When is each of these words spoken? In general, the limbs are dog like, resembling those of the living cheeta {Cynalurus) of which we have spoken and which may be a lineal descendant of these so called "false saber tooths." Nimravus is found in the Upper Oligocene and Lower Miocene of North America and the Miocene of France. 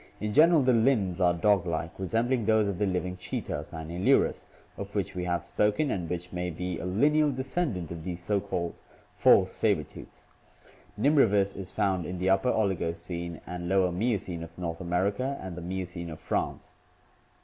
In 0.19 0.33
general, 0.33 0.63
the 0.63 0.73
limbs 0.73 1.21
are 1.21 1.31
dog 1.35 1.67
like, 1.67 1.99
resembling 1.99 2.45
those 2.47 2.67
of 2.67 2.79
the 2.79 2.87
living 2.87 3.17
cheeta 3.17 3.63
{Cynalurus) 3.63 4.47
of 4.75 4.95
which 4.95 5.13
we 5.13 5.25
have 5.25 5.43
spoken 5.45 5.91
and 5.91 6.09
which 6.09 6.33
may 6.33 6.49
be 6.49 6.79
a 6.79 6.85
lineal 6.87 7.31
descendant 7.31 7.91
of 7.91 8.03
these 8.03 8.19
so 8.19 8.39
called 8.39 8.81
"false 9.15 9.51
saber 9.53 9.83
tooths." 9.83 10.27
Nimravus 10.97 11.55
is 11.55 11.69
found 11.69 12.07
in 12.07 12.17
the 12.17 12.31
Upper 12.31 12.49
Oligocene 12.49 13.41
and 13.45 13.69
Lower 13.69 13.91
Miocene 13.91 14.41
of 14.41 14.57
North 14.57 14.81
America 14.81 15.37
and 15.39 15.55
the 15.55 15.61
Miocene 15.61 16.09
of 16.09 16.19
France. 16.19 16.73